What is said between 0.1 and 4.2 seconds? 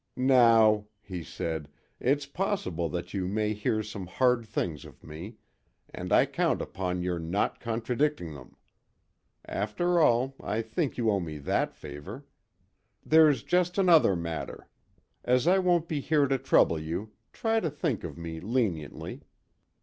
"Now," he said, "it's possible that you may hear some